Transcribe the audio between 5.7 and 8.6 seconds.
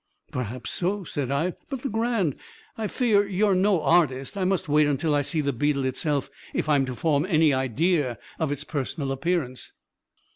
itself, if I am to form any idea of